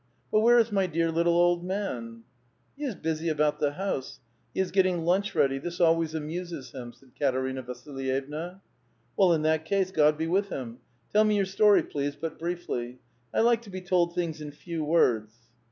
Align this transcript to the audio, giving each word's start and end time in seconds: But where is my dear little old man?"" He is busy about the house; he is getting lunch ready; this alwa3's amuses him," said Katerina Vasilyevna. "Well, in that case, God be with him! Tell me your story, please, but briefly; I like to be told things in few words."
But 0.31 0.39
where 0.39 0.57
is 0.57 0.71
my 0.71 0.87
dear 0.87 1.11
little 1.11 1.35
old 1.35 1.63
man?"" 1.63 2.23
He 2.75 2.85
is 2.85 2.95
busy 2.95 3.29
about 3.29 3.59
the 3.59 3.73
house; 3.73 4.19
he 4.51 4.59
is 4.59 4.71
getting 4.71 5.05
lunch 5.05 5.35
ready; 5.35 5.59
this 5.59 5.77
alwa3's 5.77 6.15
amuses 6.15 6.71
him," 6.71 6.91
said 6.91 7.11
Katerina 7.19 7.61
Vasilyevna. 7.61 8.61
"Well, 9.15 9.31
in 9.31 9.43
that 9.43 9.63
case, 9.65 9.91
God 9.91 10.17
be 10.17 10.25
with 10.25 10.49
him! 10.49 10.79
Tell 11.13 11.23
me 11.23 11.35
your 11.35 11.45
story, 11.45 11.83
please, 11.83 12.15
but 12.15 12.39
briefly; 12.39 12.97
I 13.31 13.41
like 13.41 13.61
to 13.61 13.69
be 13.69 13.79
told 13.81 14.15
things 14.15 14.41
in 14.41 14.49
few 14.51 14.83
words." 14.83 15.35